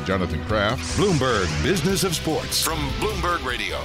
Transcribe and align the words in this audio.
Jonathan 0.00 0.44
Kraft. 0.44 0.82
Bloomberg 0.98 1.46
Business 1.62 2.04
of 2.04 2.14
Sports 2.14 2.62
from 2.62 2.78
Bloomberg 3.00 3.44
Radio. 3.44 3.78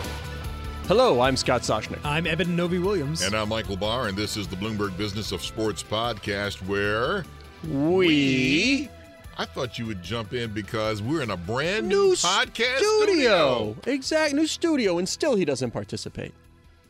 Hello, 0.88 1.20
I'm 1.22 1.36
Scott 1.36 1.64
Soshnick. 1.64 2.00
I'm 2.06 2.26
Eben 2.26 2.56
Novy-Williams. 2.56 3.22
And 3.22 3.36
I'm 3.36 3.50
Michael 3.50 3.76
Barr, 3.76 4.08
and 4.08 4.18
this 4.18 4.38
is 4.38 4.48
the 4.48 4.56
Bloomberg 4.56 4.96
Business 4.98 5.32
of 5.32 5.42
Sports 5.42 5.84
podcast 5.84 6.66
where 6.68 7.26
we. 7.68 8.90
I 9.38 9.46
thought 9.46 9.78
you 9.78 9.86
would 9.86 10.02
jump 10.02 10.34
in 10.34 10.52
because 10.54 11.02
we're 11.02 11.22
in 11.22 11.30
a 11.32 11.38
brand 11.38 11.88
new, 11.88 12.10
New 12.10 12.14
podcast 12.16 12.78
studio. 12.78 13.76
Exact 13.86 14.34
new 14.34 14.48
studio, 14.48 14.98
and 14.98 15.08
still 15.08 15.36
he 15.36 15.46
doesn't 15.46 15.72
participate. 15.72 16.34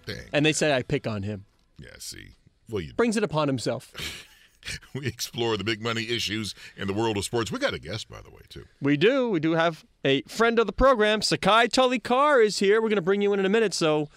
Dang. 0.06 0.18
And 0.32 0.45
they 0.45 0.54
say 0.54 0.73
I 0.73 0.84
pick 0.84 1.08
on 1.08 1.23
him. 1.23 1.45
yeah, 1.80 1.90
see. 2.00 2.36
Well, 2.70 2.82
you 2.82 2.94
Brings 2.94 3.18
it 3.18 3.23
upon 3.23 3.48
himself. 3.48 3.94
we 4.94 5.08
explore 5.08 5.58
the 5.58 5.64
big 5.64 5.82
money 5.82 6.10
issues 6.10 6.54
in 6.76 6.88
the 6.88 6.94
world 6.94 7.18
of 7.18 7.26
sports. 7.26 7.52
We 7.52 7.60
got 7.60 7.74
a 7.74 7.80
guest, 7.80 8.10
by 8.10 8.22
the 8.22 8.30
way, 8.30 8.42
too. 8.50 8.66
We 8.82 8.98
do. 8.98 9.30
We 9.30 9.40
do 9.40 9.54
have 9.54 9.86
a 10.04 10.22
friend 10.24 10.60
of 10.60 10.68
the 10.68 10.74
program. 10.74 11.22
Sakai 11.22 11.68
Tully 11.68 12.00
Carr 12.00 12.42
is 12.42 12.60
here. 12.60 12.82
We're 12.82 12.90
going 12.90 12.96
to 12.98 13.02
bring 13.02 13.22
you 13.22 13.34
in 13.34 13.40
in 13.40 13.46
a 13.46 13.50
minute, 13.50 13.74
so 13.74 14.10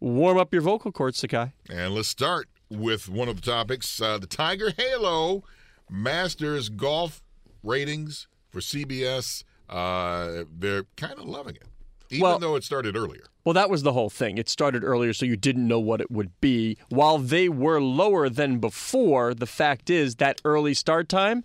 warm 0.00 0.38
up 0.38 0.52
your 0.52 0.62
vocal 0.62 0.92
cords, 0.92 1.18
Sakai. 1.18 1.52
And 1.70 1.94
let's 1.94 2.08
start 2.08 2.48
with 2.70 3.08
one 3.08 3.28
of 3.28 3.36
the 3.40 3.42
topics 3.50 4.00
uh, 4.00 4.18
the 4.18 4.26
Tiger 4.26 4.72
Halo 4.76 5.44
Masters 5.90 6.68
golf 6.70 7.22
ratings 7.62 8.28
for 8.50 8.60
CBS. 8.60 9.44
Uh, 9.68 10.44
they're 10.50 10.84
kind 10.96 11.18
of 11.18 11.24
loving 11.24 11.56
it, 11.56 11.64
even 12.10 12.22
Well- 12.22 12.38
though 12.38 12.56
it 12.56 12.64
started 12.64 12.96
earlier. 12.96 13.24
Well, 13.44 13.54
that 13.54 13.70
was 13.70 13.82
the 13.82 13.92
whole 13.92 14.10
thing. 14.10 14.38
It 14.38 14.48
started 14.48 14.84
earlier, 14.84 15.12
so 15.12 15.26
you 15.26 15.36
didn't 15.36 15.66
know 15.66 15.80
what 15.80 16.00
it 16.00 16.10
would 16.10 16.40
be. 16.40 16.78
While 16.90 17.18
they 17.18 17.48
were 17.48 17.80
lower 17.80 18.28
than 18.28 18.58
before, 18.58 19.34
the 19.34 19.46
fact 19.46 19.90
is 19.90 20.16
that 20.16 20.40
early 20.44 20.74
start 20.74 21.08
time, 21.08 21.44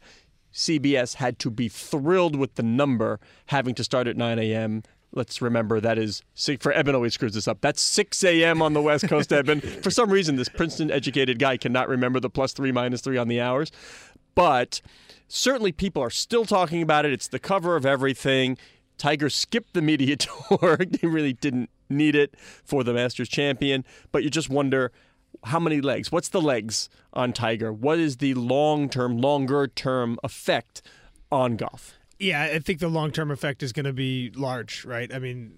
CBS 0.53 1.15
had 1.15 1.39
to 1.39 1.49
be 1.49 1.69
thrilled 1.69 2.35
with 2.35 2.55
the 2.55 2.63
number 2.63 3.19
having 3.47 3.73
to 3.75 3.83
start 3.83 4.07
at 4.07 4.15
9 4.15 4.37
a.m. 4.37 4.83
Let's 5.11 5.41
remember 5.41 5.79
that 5.79 5.97
is 5.97 6.21
for 6.59 6.71
Eben 6.71 6.93
always 6.93 7.13
screws 7.13 7.33
this 7.33 7.47
up. 7.47 7.61
That's 7.61 7.81
6 7.81 8.23
a.m. 8.23 8.61
on 8.61 8.73
the 8.73 8.81
West 8.81 9.07
Coast, 9.07 9.33
Eben. 9.33 9.61
For 9.81 9.89
some 9.89 10.11
reason, 10.11 10.35
this 10.35 10.49
Princeton-educated 10.49 11.39
guy 11.39 11.57
cannot 11.57 11.87
remember 11.87 12.19
the 12.19 12.29
plus 12.29 12.53
three, 12.53 12.71
minus 12.71 13.01
three 13.01 13.17
on 13.17 13.27
the 13.27 13.39
hours. 13.39 13.71
But 14.35 14.81
certainly, 15.27 15.71
people 15.71 16.03
are 16.03 16.09
still 16.09 16.45
talking 16.45 16.81
about 16.81 17.05
it. 17.05 17.13
It's 17.13 17.27
the 17.27 17.39
cover 17.39 17.75
of 17.75 17.85
everything. 17.85 18.57
Tiger 18.97 19.29
skipped 19.29 19.73
the 19.73 19.81
media 19.81 20.15
tour. 20.17 20.77
he 20.99 21.07
really 21.07 21.33
didn't 21.33 21.69
need 21.89 22.15
it 22.15 22.35
for 22.63 22.83
the 22.83 22.93
Masters 22.93 23.29
champion. 23.29 23.85
But 24.11 24.23
you 24.23 24.29
just 24.29 24.49
wonder 24.49 24.91
how 25.43 25.59
many 25.59 25.81
legs? 25.81 26.11
What's 26.11 26.29
the 26.29 26.41
legs 26.41 26.89
on 27.13 27.33
Tiger? 27.33 27.71
What 27.71 27.99
is 27.99 28.17
the 28.17 28.33
long 28.33 28.89
term, 28.89 29.17
longer 29.17 29.67
term 29.67 30.17
effect 30.23 30.81
on 31.31 31.55
golf? 31.55 31.93
Yeah, 32.19 32.43
I 32.43 32.59
think 32.59 32.79
the 32.79 32.87
long 32.87 33.11
term 33.11 33.29
effect 33.31 33.61
is 33.61 33.71
going 33.71 33.85
to 33.85 33.93
be 33.93 34.31
large, 34.35 34.85
right? 34.85 35.13
I 35.13 35.19
mean, 35.19 35.53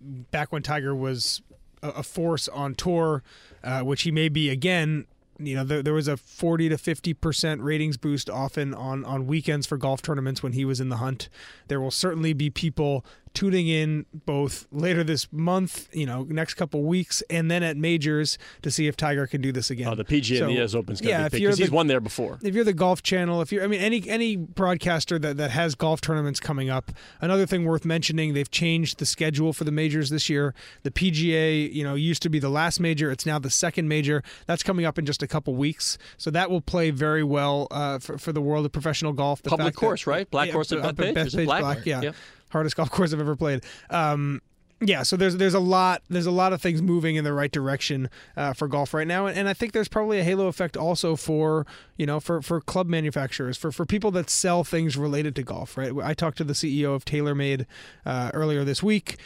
back 0.00 0.52
when 0.52 0.62
Tiger 0.62 0.94
was 0.94 1.42
a, 1.82 2.02
force 2.02 2.48
on 2.48 2.74
tour, 2.74 3.22
uh, 3.62 3.80
which 3.80 4.02
he 4.02 4.10
may 4.10 4.28
be 4.28 4.48
again. 4.48 5.06
You 5.38 5.56
know, 5.56 5.64
there, 5.64 5.82
there 5.82 5.94
was 5.94 6.08
a 6.08 6.16
40 6.16 6.68
to 6.68 6.78
50 6.78 7.14
percent 7.14 7.60
ratings 7.60 7.96
boost 7.96 8.30
often 8.30 8.72
on 8.74 9.04
on 9.04 9.26
weekends 9.26 9.66
for 9.66 9.76
golf 9.76 10.02
tournaments 10.02 10.42
when 10.42 10.52
he 10.52 10.64
was 10.64 10.80
in 10.80 10.88
the 10.88 10.98
hunt. 10.98 11.28
There 11.68 11.80
will 11.80 11.90
certainly 11.90 12.32
be 12.32 12.50
people 12.50 13.04
tuning 13.34 13.68
in 13.68 14.06
both 14.14 14.66
later 14.72 15.04
this 15.04 15.30
month, 15.32 15.88
you 15.94 16.06
know, 16.06 16.22
next 16.30 16.54
couple 16.54 16.82
weeks, 16.84 17.22
and 17.28 17.50
then 17.50 17.62
at 17.62 17.76
majors 17.76 18.38
to 18.62 18.70
see 18.70 18.86
if 18.86 18.96
Tiger 18.96 19.26
can 19.26 19.40
do 19.40 19.52
this 19.52 19.70
again. 19.70 19.88
Oh, 19.88 19.94
the 19.94 20.04
PGA 20.04 20.38
So, 20.38 20.46
and 20.48 20.56
the 20.56 20.62
US 20.64 20.74
Open's 20.74 21.00
going 21.00 21.08
to 21.08 21.10
yeah, 21.10 21.18
be 21.22 21.26
if 21.26 21.32
big 21.32 21.42
you're 21.42 21.50
because 21.50 21.58
he's 21.58 21.70
won 21.70 21.86
there 21.88 22.00
before. 22.00 22.38
if 22.42 22.54
you're 22.54 22.64
the 22.64 22.72
golf 22.72 23.02
channel 23.02 23.42
if 23.42 23.50
you're 23.52 23.62
i 23.64 23.66
mean 23.66 23.80
any 23.80 24.08
any 24.08 24.36
broadcaster 24.36 25.18
that, 25.18 25.36
that 25.36 25.50
has 25.50 25.74
golf 25.74 26.00
tournaments 26.00 26.40
coming 26.40 26.70
up 26.70 26.90
another 27.20 27.44
thing 27.46 27.64
worth 27.64 27.84
mentioning 27.84 28.34
they've 28.34 28.50
changed 28.50 28.98
the 28.98 29.06
schedule 29.06 29.52
for 29.52 29.64
the 29.64 29.72
majors 29.72 30.10
this 30.10 30.30
year 30.30 30.54
the 30.84 30.90
pga 30.90 31.72
you 31.72 31.82
know 31.84 31.94
used 31.94 32.22
to 32.22 32.28
be 32.28 32.38
the 32.38 32.48
last 32.48 32.78
major 32.80 33.10
it's 33.10 33.26
now 33.26 33.38
the 33.38 33.50
second 33.50 33.88
major 33.88 34.22
that's 34.46 34.62
coming 34.62 34.84
up 34.86 34.98
in 34.98 35.04
just 35.04 35.22
a 35.22 35.26
couple 35.26 35.54
weeks 35.54 35.98
so 36.16 36.30
that 36.30 36.50
will 36.50 36.60
play 36.60 36.90
very 36.90 37.24
well 37.24 37.66
uh, 37.70 37.98
for, 37.98 38.16
for 38.18 38.32
the 38.32 38.40
world 38.40 38.64
of 38.64 38.72
professional 38.72 39.12
golf 39.12 39.42
the 39.42 39.50
Public 39.50 39.66
fact 39.66 39.74
that- 39.76 39.80
course, 39.80 40.06
right? 40.06 40.30
Black 40.30 40.50
course 40.52 40.70
at 40.72 40.78
up 40.80 40.96
Bethpage? 40.96 41.44
Black? 41.44 41.60
black 41.62 41.86
yeah 41.86 42.00
Yep. 42.02 42.14
Hardest 42.54 42.76
golf 42.78 42.90
course 42.90 43.12
i've 43.12 43.20
ever 43.20 43.36
played 43.36 43.62
um, 43.90 44.40
yeah, 44.80 45.02
so 45.02 45.16
there's 45.16 45.36
there's 45.36 45.54
a 45.54 45.60
lot 45.60 46.02
there's 46.10 46.26
a 46.26 46.32
lot 46.32 46.52
of 46.52 46.60
things 46.60 46.82
moving 46.82 47.16
in 47.16 47.24
the 47.24 47.32
right 47.32 47.50
direction 47.50 48.10
uh, 48.36 48.52
for 48.52 48.66
golf 48.68 48.92
right 48.92 49.06
now, 49.06 49.24
and, 49.26 49.38
and 49.38 49.48
I 49.48 49.54
think 49.54 49.72
there's 49.72 49.88
probably 49.88 50.18
a 50.18 50.24
halo 50.24 50.46
effect 50.48 50.76
also 50.76 51.16
for 51.16 51.64
you 51.96 52.04
know 52.04 52.18
for, 52.20 52.42
for 52.42 52.60
club 52.60 52.86
manufacturers 52.88 53.56
for 53.56 53.70
for 53.72 53.86
people 53.86 54.10
that 54.10 54.28
sell 54.28 54.62
things 54.64 54.96
related 54.96 55.36
to 55.36 55.42
golf. 55.42 55.78
Right, 55.78 55.92
I 56.02 56.12
talked 56.12 56.36
to 56.38 56.44
the 56.44 56.52
CEO 56.54 56.92
of 56.94 57.04
TaylorMade 57.04 57.64
uh, 58.04 58.30
earlier 58.34 58.64
this 58.64 58.82
week. 58.82 59.16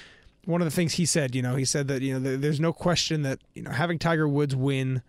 One 0.45 0.61
of 0.61 0.67
the 0.67 0.71
things 0.71 0.95
he 0.95 1.07
said, 1.07 1.35
you 1.35 1.43
know, 1.43 1.57
he 1.57 1.65
said 1.65 1.89
that 1.89 2.03
you 2.03 2.13
know 2.13 2.21
there- 2.21 2.37
there's 2.37 2.61
no 2.61 2.73
question 2.73 3.23
that 3.23 3.41
you 3.55 3.63
know 3.63 3.71
having 3.71 3.99
Tiger 3.99 4.29
Woods 4.29 4.55
win 4.55 5.03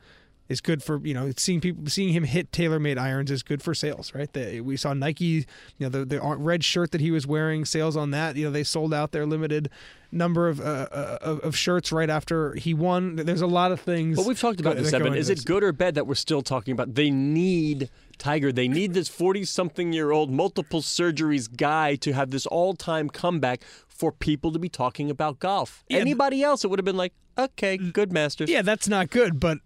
is 0.50 0.62
good 0.62 0.84
for 0.84 1.00
you 1.06 1.14
know 1.14 1.32
seeing 1.38 1.62
people 1.62 1.86
seeing 1.88 2.12
him 2.12 2.24
hit 2.24 2.52
TaylorMade 2.52 2.98
irons 2.98 3.32
is 3.32 3.44
good 3.44 3.62
for 3.62 3.74
sales, 3.74 4.14
right? 4.14 4.32
The, 4.34 4.62
we 4.62 4.76
saw 4.76 4.94
Nike, 4.94 5.26
you 5.26 5.46
know, 5.80 5.90
the 5.90 6.04
the 6.04 6.20
red 6.20 6.64
shirt 6.64 6.92
that 6.92 7.02
he 7.02 7.12
was 7.12 7.26
wearing, 7.26 7.64
sales 7.66 7.96
on 7.96 8.12
that, 8.12 8.36
you 8.36 8.46
know, 8.46 8.52
they 8.52 8.64
sold 8.64 8.94
out 8.94 9.12
their 9.12 9.26
limited 9.26 9.70
number 10.12 10.50
of 10.50 10.60
uh, 10.60 10.88
uh, 10.92 11.18
of 11.22 11.40
of 11.42 11.56
shirts 11.56 11.92
right 11.92 12.10
after 12.10 12.56
he 12.56 12.74
won. 12.74 13.16
There's 13.16 13.42
a 13.42 13.48
lot 13.48 13.72
of 13.72 13.80
things. 13.80 14.18
But 14.18 14.26
we've 14.26 14.40
talked 14.40 14.60
about 14.60 14.76
this, 14.76 14.92
Eben. 14.92 15.14
Is 15.14 15.28
this. 15.28 15.42
it 15.42 15.46
good 15.46 15.64
or 15.64 15.72
bad 15.72 15.96
that 15.96 16.08
we're 16.08 16.16
still 16.16 16.42
talking 16.42 16.72
about? 16.72 16.96
They 16.96 17.12
need 17.12 17.92
Tiger. 18.18 18.52
They 18.52 18.68
need 18.68 18.96
this 18.96 19.08
40 19.08 19.46
something 19.46 19.94
year 19.94 20.12
old, 20.12 20.32
multiple 20.32 20.82
surgeries 20.82 21.56
guy 21.56 21.96
to 21.98 22.12
have 22.14 22.32
this 22.32 22.48
all 22.48 22.74
time 22.74 23.10
comeback 23.10 23.64
for 23.88 24.12
people 24.12 24.52
to 24.52 24.60
be 24.60 24.70
talking 24.70 25.12
about 25.12 25.40
golf. 25.40 25.84
Yeah, 25.88 26.00
Anybody 26.00 26.42
else, 26.42 26.64
it 26.64 26.70
would 26.70 26.80
have 26.80 26.86
been 26.86 26.98
like, 26.98 27.14
okay, 27.38 27.78
good 27.78 28.12
Masters. 28.12 28.50
Yeah, 28.50 28.64
that's 28.64 28.88
not 28.88 29.10
good, 29.10 29.40
but 29.40 29.60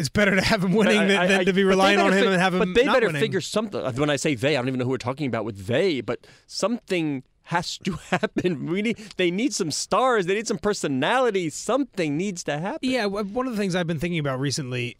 it's 0.00 0.08
better 0.08 0.34
to 0.34 0.42
have 0.42 0.64
him 0.64 0.72
winning 0.74 0.98
I- 0.98 1.04
than, 1.06 1.16
I- 1.18 1.26
than 1.28 1.44
to 1.46 1.52
be 1.52 1.62
relying 1.64 1.98
on 2.00 2.12
him 2.12 2.18
fig- 2.24 2.28
and 2.32 2.40
have 2.42 2.54
him 2.54 2.58
But 2.58 2.74
they 2.74 2.84
better 2.84 3.06
winning. 3.06 3.20
figure 3.20 3.40
something. 3.40 3.80
Uh, 3.80 3.92
when 3.92 4.10
I 4.10 4.16
say 4.16 4.34
they, 4.34 4.56
I 4.56 4.60
don't 4.60 4.68
even 4.68 4.78
know 4.78 4.84
who 4.86 4.90
we're 4.90 4.96
talking 4.98 5.26
about 5.26 5.44
with 5.44 5.66
they, 5.66 6.00
but 6.00 6.26
something 6.46 7.22
has 7.44 7.78
to 7.78 7.92
happen. 8.10 8.66
We 8.66 8.82
need. 8.82 8.96
They 9.16 9.30
need 9.30 9.52
some 9.54 9.70
stars. 9.70 10.26
They 10.26 10.34
need 10.34 10.46
some 10.48 10.58
personality. 10.58 11.50
Something 11.50 12.16
needs 12.16 12.42
to 12.44 12.58
happen. 12.58 12.88
Yeah, 12.90 13.06
one 13.06 13.46
of 13.46 13.52
the 13.52 13.58
things 13.58 13.74
I've 13.74 13.86
been 13.86 13.98
thinking 13.98 14.18
about 14.20 14.38
recently, 14.40 14.96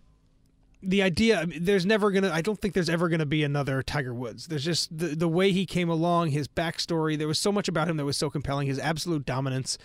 the 0.83 1.03
idea 1.03 1.47
there's 1.61 1.85
never 1.87 2.11
gonna. 2.11 2.31
I 2.31 2.41
don't 2.41 2.59
think 2.61 2.75
there's 2.75 2.89
ever 2.89 3.09
gonna 3.09 3.27
be 3.27 3.45
another 3.45 3.83
Tiger 3.83 4.15
Woods. 4.15 4.47
There's 4.49 4.65
just 4.65 4.97
the 4.97 5.09
the 5.09 5.29
way 5.29 5.53
he 5.53 5.67
came 5.67 5.89
along, 5.91 6.31
his 6.31 6.49
backstory. 6.49 7.17
There 7.19 7.29
was 7.29 7.39
so 7.39 7.53
much 7.53 7.69
about 7.69 7.89
him 7.89 7.97
that 7.99 8.05
was 8.05 8.17
so 8.17 8.31
compelling. 8.31 8.67
His 8.67 8.79
absolute 8.79 9.25
dominance. 9.27 9.77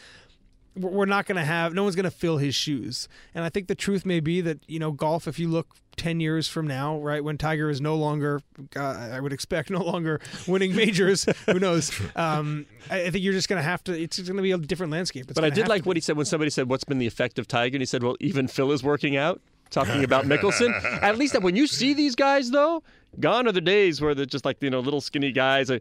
We're 0.76 0.90
we're 0.90 1.06
not 1.06 1.26
gonna 1.26 1.46
have. 1.46 1.74
No 1.74 1.84
one's 1.84 1.96
gonna 1.96 2.12
fill 2.12 2.38
his 2.38 2.56
shoes. 2.56 3.08
And 3.34 3.44
I 3.44 3.50
think 3.50 3.68
the 3.68 3.76
truth 3.76 4.06
may 4.06 4.20
be 4.20 4.42
that 4.42 4.60
you 4.68 4.80
know 4.80 4.92
golf. 4.92 5.28
If 5.28 5.40
you 5.40 5.48
look. 5.48 5.68
10 5.98 6.20
years 6.20 6.50
from 6.50 6.68
now, 6.68 6.98
right, 7.00 7.24
when 7.24 7.38
Tiger 7.38 7.70
is 7.70 7.80
no 7.80 7.96
longer, 7.96 8.42
uh, 8.76 8.82
I 8.82 9.22
would 9.22 9.32
expect, 9.32 9.70
no 9.70 9.82
longer 9.82 10.20
winning 10.46 10.76
majors, 10.76 11.24
who 11.46 11.58
knows? 11.58 11.90
Um, 12.18 12.66
I, 12.90 13.04
I 13.04 13.10
think 13.12 13.24
you're 13.24 13.32
just 13.32 13.48
going 13.48 13.60
to 13.62 13.64
have 13.64 13.82
to, 13.86 13.98
it's 13.98 14.20
going 14.20 14.36
to 14.36 14.44
be 14.44 14.52
a 14.52 14.58
different 14.58 14.92
landscape. 14.92 15.30
It's 15.30 15.36
But 15.36 15.46
I 15.46 15.50
did 15.50 15.70
like 15.70 15.86
what 15.86 15.94
be. 15.94 16.00
he 16.00 16.02
said 16.02 16.18
when 16.18 16.26
somebody 16.26 16.52
said, 16.52 16.68
"What's 16.70 16.84
been 16.84 16.98
the 16.98 17.08
effect 17.08 17.40
of 17.40 17.48
Tiger?" 17.48 17.76
And 17.78 17.82
he 17.82 17.86
said, 17.86 18.04
"Well, 18.04 18.18
even 18.20 18.50
Phil 18.50 18.74
is 18.74 18.84
working 18.84 19.16
out." 19.16 19.40
Talking 19.70 20.04
about 20.04 20.26
Mickelson. 20.32 20.72
At 21.02 21.18
least 21.18 21.32
that 21.32 21.42
when 21.44 21.56
you 21.56 21.66
see 21.66 21.94
these 21.94 22.14
guys, 22.16 22.52
though, 22.52 22.84
gone 23.22 23.48
are 23.48 23.54
the 23.54 23.62
days 23.62 24.02
where 24.02 24.14
they're 24.14 24.26
just 24.26 24.44
like 24.44 24.62
you 24.62 24.70
know 24.70 24.82
little 24.82 25.00
skinny 25.02 25.32
guys. 25.32 25.72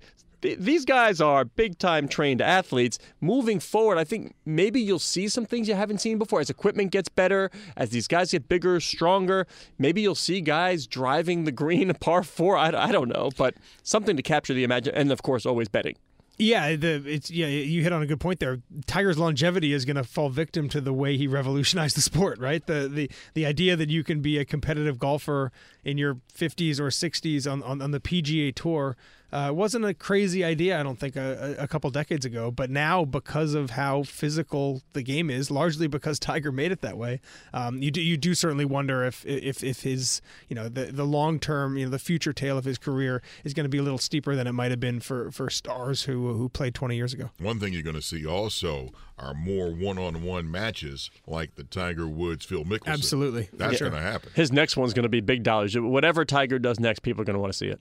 Th- 0.45 0.59
these 0.59 0.85
guys 0.85 1.23
are 1.23 1.47
big 1.47 1.79
time 1.79 2.07
trained 2.07 2.43
athletes. 2.43 2.99
Moving 3.23 3.59
forward, 3.59 3.97
I 3.97 4.05
think 4.05 4.35
maybe 4.45 4.79
you'll 4.79 4.99
see 4.99 5.27
some 5.27 5.47
things 5.47 5.69
you 5.69 5.75
haven't 5.75 6.03
seen 6.03 6.19
before 6.19 6.41
as 6.41 6.51
equipment 6.51 6.91
gets 6.91 7.09
better, 7.09 7.51
as 7.79 7.89
these 7.89 8.07
guys 8.07 8.31
get 8.31 8.47
bigger, 8.47 8.79
stronger. 8.79 9.47
Maybe 9.79 10.03
you'll 10.03 10.15
see 10.15 10.43
guys 10.43 10.87
driving 10.87 11.45
the 11.45 11.53
green 11.53 11.95
par 12.01 12.23
four. 12.23 12.59
I, 12.59 12.69
I 12.69 12.93
don't 12.93 13.09
know, 13.09 13.31
but 13.39 13.55
something 13.83 14.19
to 14.19 14.23
capture 14.23 14.53
the 14.53 14.65
imagination. 14.65 15.01
And 15.01 15.13
of 15.13 15.23
course, 15.23 15.47
always 15.47 15.69
betting. 15.69 15.97
Yeah, 16.37 16.75
the 16.75 17.03
it's 17.07 17.31
yeah, 17.31 17.47
you 17.47 17.83
hit 17.83 17.93
on 17.93 18.03
a 18.03 18.07
good 18.07 18.19
point 18.19 18.41
there. 18.41 18.59
Tiger's 18.87 19.19
longevity 19.19 19.73
is 19.73 19.85
going 19.85 19.97
to 19.97 20.05
fall 20.05 20.29
victim 20.29 20.69
to 20.71 20.81
the 20.81 20.93
way 20.93 21.17
he 21.17 21.29
revolutionized 21.29 21.97
the 21.97 22.01
sport, 22.03 22.39
right? 22.41 22.67
The 22.67 22.89
the 22.89 23.11
the 23.35 23.47
idea 23.47 23.77
that 23.77 23.89
you 23.89 24.03
can 24.03 24.21
be 24.21 24.39
a 24.39 24.45
competitive 24.45 24.99
golfer 24.99 25.53
in 25.85 25.97
your 25.97 26.17
50s 26.37 26.81
or 26.81 26.89
60s 26.89 27.51
on 27.51 27.63
on, 27.63 27.81
on 27.81 27.93
the 27.93 28.01
PGA 28.01 28.53
Tour 28.53 28.97
uh, 29.35 29.51
wasn't 29.53 29.85
a 29.85 29.93
crazy 29.93 30.45
idea, 30.45 30.79
I 30.79 30.83
don't 30.85 30.99
think, 30.99 31.17
a, 31.17 31.57
a 31.59 31.67
couple 31.67 31.91
decades 31.91 32.25
ago. 32.25 32.51
But 32.53 32.71
now, 32.71 33.05
because 33.05 33.55
of 33.55 33.71
how 33.71 34.05
physical 34.05 34.83
the 34.93 35.03
game 35.03 35.29
is, 35.29 35.51
largely 35.51 35.89
because 35.89 36.19
Tiger 36.21 36.53
made 36.53 36.71
it 36.71 36.81
that 36.83 36.97
way, 36.97 37.21
um, 37.53 37.83
you 37.83 37.91
do 37.91 38.01
you 38.01 38.17
do 38.17 38.35
certainly 38.35 38.65
wonder 38.65 39.05
if 39.05 39.27
if 39.27 39.65
if 39.65 39.83
his 39.83 40.23
you 40.49 40.55
know 40.55 40.69
the 40.69 40.87
the 40.87 41.05
long 41.05 41.39
term 41.41 41.77
you 41.77 41.85
know 41.85 41.91
the 41.91 41.99
future 41.99 42.33
tale 42.33 42.57
of 42.57 42.65
his 42.65 42.79
career 42.79 43.23
is 43.43 43.53
going 43.53 43.65
to 43.65 43.69
be 43.69 43.79
a 43.79 43.83
little 43.83 43.99
steeper 43.99 44.37
than 44.37 44.47
it 44.47 44.53
might 44.53 44.71
have 44.71 44.81
been 44.81 45.01
for 45.01 45.31
for 45.33 45.51
stars 45.51 46.05
who 46.05 46.33
who 46.35 46.49
played 46.49 46.75
20 46.75 46.95
years 46.97 47.13
ago. 47.13 47.31
One 47.41 47.59
thing 47.59 47.73
you're 47.73 47.83
going 47.83 47.97
to 47.97 48.03
see 48.03 48.25
also 48.25 48.91
are 49.19 49.35
more 49.35 49.71
one-on-one 49.73 50.51
matches 50.51 51.11
like 51.27 51.57
the 51.57 51.65
Tiger 51.65 52.07
Woods 52.09 52.45
Phil 52.45 52.65
Mickelson. 52.65 52.89
Absolutely. 52.89 53.49
that's 53.53 53.79
Sure. 53.79 53.91
going 53.91 54.01
to 54.03 54.09
happen. 54.09 54.31
His 54.35 54.53
next 54.53 54.77
one's 54.77 54.93
going 54.95 55.05
to 55.05 55.09
be 55.09 55.21
big 55.21 55.43
dollars. 55.43 55.77
Whatever 55.79 56.25
Tiger 56.25 56.59
does 56.59 56.79
next, 56.81 57.01
people 57.01 57.23
are 57.23 57.25
going 57.25 57.35
to 57.35 57.41
want 57.41 57.53
to 57.53 57.57
see 57.57 57.67
it. 57.69 57.81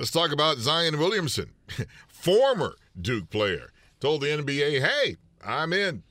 Let's 0.00 0.10
talk 0.10 0.32
about 0.32 0.56
Zion 0.56 0.98
Williamson, 0.98 1.50
former 2.08 2.74
Duke 2.98 3.28
player, 3.28 3.70
told 4.00 4.22
the 4.22 4.28
NBA, 4.28 4.80
"Hey, 4.80 5.18
I'm 5.46 5.74
in." 5.74 6.02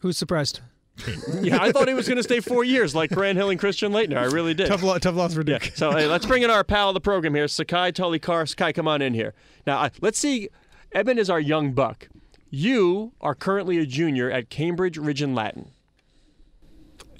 Who's 0.00 0.18
surprised? 0.18 0.60
Yeah, 1.42 1.62
I 1.62 1.70
thought 1.70 1.86
he 1.86 1.94
was 1.94 2.08
going 2.08 2.16
to 2.16 2.22
stay 2.24 2.40
four 2.40 2.64
years 2.64 2.92
like 2.92 3.10
Grant 3.10 3.36
Hill 3.38 3.50
and 3.50 3.60
Christian 3.60 3.92
Laettner. 3.92 4.16
I 4.16 4.24
really 4.24 4.52
did. 4.54 4.66
Tough, 4.66 4.82
lo- 4.82 4.98
tough 4.98 5.14
loss 5.14 5.34
for 5.34 5.42
Yeah. 5.46 5.58
Duke. 5.58 5.72
So 5.76 5.92
hey, 5.92 6.06
let's 6.06 6.26
bring 6.26 6.42
in 6.42 6.50
our 6.50 6.64
pal 6.72 6.88
of 6.88 6.94
the 6.94 7.00
program 7.00 7.34
here, 7.36 7.46
Sakai 7.46 7.92
Tolikar. 7.92 8.48
Sakai, 8.48 8.72
come 8.72 8.88
on 8.88 9.00
in 9.00 9.14
here. 9.14 9.32
Now, 9.64 9.82
uh, 9.82 9.90
let's 10.00 10.18
see. 10.18 10.48
Eben 10.92 11.16
is 11.18 11.30
our 11.30 11.38
young 11.38 11.72
buck. 11.72 12.08
You 12.50 13.12
are 13.20 13.36
currently 13.36 13.78
a 13.78 13.86
junior 13.86 14.28
at 14.28 14.48
Cambridge 14.50 14.98
Rindge 14.98 15.22
and 15.22 15.36
Latin. 15.36 15.70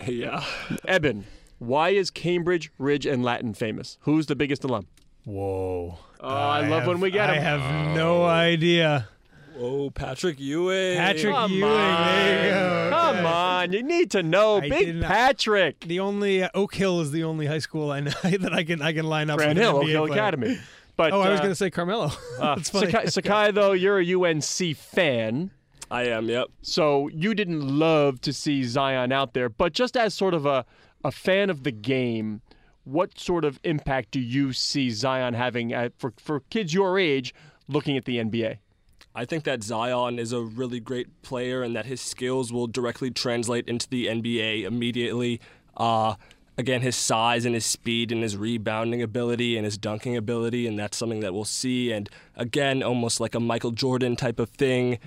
Yeah. 0.05 0.43
Eben, 0.89 1.27
why 1.59 1.91
is 1.91 2.11
Cambridge 2.11 2.73
Rindge 2.81 3.09
and 3.11 3.23
Latin 3.23 3.55
famous? 3.55 3.99
Who's 4.01 4.27
the 4.27 4.35
biggest 4.35 4.65
alum? 4.65 4.89
Whoa. 5.25 5.99
Oh, 6.29 6.35
I, 6.35 6.67
love 6.67 6.89
when 6.89 6.99
we 6.99 7.13
get 7.13 7.31
I 7.31 7.37
him. 7.37 7.43
have 7.43 7.95
no 7.97 8.25
idea. 8.25 9.09
Oh, 9.57 9.91
Patrick 9.91 10.41
Ewing. 10.41 10.97
Patrick 10.99 11.33
Come 11.33 11.53
Ewing. 11.53 11.71
There 11.71 12.47
you 12.47 12.51
go. 12.53 12.91
Come 12.91 13.27
on, 13.27 13.73
you 13.73 13.83
need 13.85 14.11
to 14.11 14.23
know. 14.25 14.57
I 14.57 14.69
Big 14.69 15.03
Patrick. 15.03 15.81
The 15.81 16.01
only 16.01 16.43
uh, 16.43 16.49
Oak 16.53 16.75
Hill 16.75 17.01
is 17.01 17.13
the 17.13 17.23
only 17.23 17.47
high 17.47 17.61
school 17.61 17.93
I 17.93 18.01
know 18.01 18.11
that 18.25 18.53
I 18.53 18.65
can 18.65 18.83
I 18.83 18.93
can 18.93 19.07
line 19.07 19.31
up. 19.31 19.39
Grant 19.39 19.57
with 19.57 19.59
an 19.59 19.63
Hill, 19.63 19.77
Oak 19.77 19.87
Hill 19.87 20.07
player. 20.09 20.21
Academy. 20.21 20.59
But 20.97 21.13
Oh, 21.13 21.21
I 21.21 21.31
was 21.31 21.39
uh, 21.39 21.43
going 21.43 21.53
to 21.53 21.57
say 21.57 21.71
Carmelo. 21.71 22.07
uh, 22.41 22.57
That's 22.57 22.71
funny. 22.71 22.91
Sakai, 22.91 23.07
Sakai, 23.07 23.51
though, 23.53 23.73
you're 23.73 24.01
a 24.01 24.15
UNC 24.31 24.77
fan. 24.77 25.53
I 25.91 26.05
am, 26.07 26.29
yep. 26.29 26.49
So 26.63 27.07
you 27.09 27.35
didn't 27.35 27.79
love 27.79 28.21
to 28.23 28.33
see 28.33 28.65
Zion 28.65 29.13
out 29.13 29.33
there, 29.33 29.49
but 29.49 29.73
just 29.73 29.97
as 29.97 30.13
sort 30.15 30.35
of 30.35 30.45
a, 30.45 30.65
a 31.05 31.13
fan 31.13 31.51
of 31.51 31.63
the 31.63 31.71
game, 31.71 32.41
what 32.87 33.19
sort 33.19 33.45
of 33.45 33.59
impact 33.65 34.13
do 34.13 34.21
you 34.21 34.53
see 34.53 34.91
Zion 34.91 35.35
having 35.35 35.73
at, 35.73 35.93
for, 35.99 36.15
for 36.19 36.41
kids 36.51 36.73
your 36.73 36.99
age 36.99 37.35
looking 37.69 37.97
at 37.97 38.05
the 38.05 38.19
NBA? 38.19 38.59
I 39.13 39.25
think 39.25 39.45
that 39.45 39.63
Zion 39.63 40.19
is 40.19 40.33
a 40.33 40.41
really 40.41 40.79
great 40.79 41.23
player 41.23 41.63
and 41.63 41.75
that 41.75 41.87
his 41.87 42.01
skills 42.01 42.53
will 42.53 42.67
directly 42.67 43.11
translate 43.11 43.67
into 43.67 43.89
the 43.89 44.07
NBA 44.07 44.65
immediately. 44.65 45.41
Uh, 45.77 46.15
again, 46.57 46.81
his 46.81 46.95
size 46.95 47.45
and 47.45 47.55
his 47.55 47.67
speed 47.67 48.13
and 48.13 48.23
his 48.23 48.37
rebounding 48.37 49.03
ability 49.03 49.57
and 49.57 49.65
his 49.65 49.77
dunking 49.77 50.17
ability, 50.17 50.67
and 50.67 50.79
that's 50.79 50.97
something 50.97 51.21
that 51.21 51.35
we'll 51.35 51.45
see. 51.45 51.91
And 51.91 52.09
again, 52.37 52.83
almost 52.85 53.19
like 53.19 53.35
a 53.35 53.41
Michael 53.41 53.73
Jordan 53.73 54.15
type 54.15 54.39
of 54.39 54.51
thing. 54.51 54.99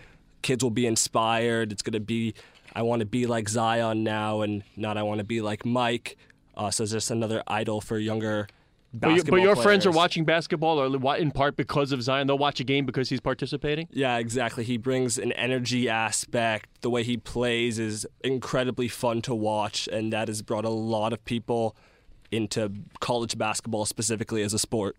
Kids 0.42 0.64
will 0.64 0.72
be 0.72 0.86
inspired. 0.86 1.72
It's 1.72 1.82
going 1.82 1.94
to 1.94 2.00
be, 2.00 2.34
I 2.75 2.82
want 2.82 3.02
to 3.02 3.06
be 3.06 3.25
like 3.25 3.48
Zion 3.48 4.04
now 4.04 4.42
and 4.42 4.64
not 4.75 4.98
I 4.98 5.04
want 5.04 5.20
to 5.20 5.25
be 5.25 5.40
like 5.40 5.66
Mike. 5.66 6.18
Uh, 6.60 6.70
so 6.70 6.84
it's 6.84 6.92
just 6.92 7.10
another 7.10 7.42
idol 7.48 7.80
for 7.80 7.98
younger 7.98 8.46
But, 8.94 9.16
you, 9.16 9.24
but 9.24 9.38
your 9.38 9.56
friends 9.56 9.86
are 9.86 9.92
watching 9.92 10.26
basketball, 10.26 10.78
or 10.78 11.18
in 11.18 11.32
part 11.32 11.56
because 11.56 11.94
of 11.94 12.04
Zion. 12.04 12.28
They'll 12.28 12.38
watch 12.38 12.60
a 12.60 12.66
game 12.66 12.86
because 12.86 13.08
he's 13.08 13.22
participating. 13.22 13.88
Yeah, 13.92 14.18
exactly. 14.18 14.66
He 14.66 14.78
brings 14.78 15.18
an 15.18 15.32
energy 15.34 15.88
aspect. 15.88 16.82
The 16.82 16.90
way 16.90 17.04
he 17.04 17.16
plays 17.16 17.80
is 17.80 18.06
incredibly 18.24 18.90
fun 18.90 19.22
to 19.22 19.34
watch, 19.34 19.88
and 19.88 20.12
that 20.12 20.28
has 20.28 20.42
brought 20.42 20.66
a 20.66 20.70
lot 20.70 21.14
of 21.14 21.24
people 21.24 21.78
into 22.30 22.74
college 23.00 23.38
basketball 23.38 23.86
specifically 23.86 24.44
as 24.44 24.54
a 24.54 24.60
sport. 24.60 24.98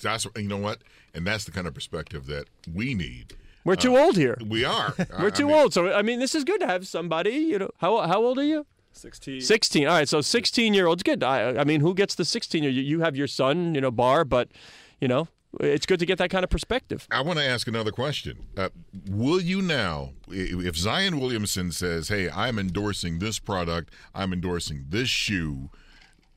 That's 0.00 0.26
you 0.36 0.48
know 0.48 0.56
what, 0.56 0.78
and 1.12 1.26
that's 1.26 1.44
the 1.44 1.50
kind 1.50 1.66
of 1.66 1.74
perspective 1.74 2.26
that 2.26 2.46
we 2.72 2.94
need. 2.94 3.34
We're 3.64 3.76
too 3.76 3.96
old 3.96 4.16
here. 4.16 4.38
We 4.46 4.64
are. 4.64 4.94
We're 5.20 5.30
too 5.30 5.52
old. 5.52 5.74
So 5.74 5.92
I 5.92 6.02
mean, 6.02 6.20
this 6.20 6.34
is 6.34 6.44
good 6.44 6.60
to 6.60 6.66
have 6.66 6.86
somebody. 6.86 7.32
You 7.32 7.58
know, 7.58 7.70
how 7.78 8.06
how 8.06 8.24
old 8.24 8.38
are 8.38 8.44
you? 8.44 8.64
16. 8.96 9.40
16. 9.40 9.86
All 9.86 9.94
right, 9.94 10.08
so 10.08 10.20
16 10.20 10.74
year 10.74 10.86
olds. 10.86 11.02
Good. 11.02 11.22
I, 11.22 11.56
I 11.56 11.64
mean, 11.64 11.80
who 11.80 11.94
gets 11.94 12.14
the 12.14 12.24
16 12.24 12.62
year? 12.62 12.72
You, 12.72 12.82
you 12.82 13.00
have 13.00 13.16
your 13.16 13.26
son, 13.26 13.74
you 13.74 13.80
know, 13.80 13.90
Barr, 13.90 14.24
but, 14.24 14.48
you 15.00 15.08
know, 15.08 15.28
it's 15.60 15.86
good 15.86 15.98
to 16.00 16.06
get 16.06 16.18
that 16.18 16.30
kind 16.30 16.44
of 16.44 16.50
perspective. 16.50 17.06
I 17.10 17.22
want 17.22 17.38
to 17.38 17.44
ask 17.44 17.66
another 17.66 17.92
question. 17.92 18.46
Uh, 18.56 18.68
will 19.10 19.40
you 19.40 19.62
now, 19.62 20.10
if 20.28 20.76
Zion 20.76 21.18
Williamson 21.18 21.72
says, 21.72 22.08
"Hey, 22.08 22.28
I'm 22.28 22.58
endorsing 22.58 23.20
this 23.20 23.38
product, 23.38 23.90
I'm 24.14 24.32
endorsing 24.32 24.86
this 24.88 25.08
shoe," 25.08 25.70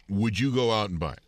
would 0.08 0.40
you 0.40 0.54
go 0.54 0.72
out 0.72 0.90
and 0.90 1.00
buy 1.00 1.14
it? 1.14 1.24